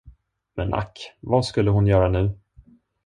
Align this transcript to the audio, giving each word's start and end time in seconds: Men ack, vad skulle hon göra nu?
Men 0.55 0.73
ack, 0.73 1.13
vad 1.19 1.45
skulle 1.45 1.71
hon 1.71 1.87
göra 1.87 2.09
nu? 2.09 2.39